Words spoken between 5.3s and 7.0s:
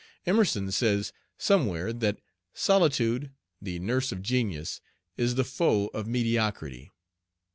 the foe of mediocrity."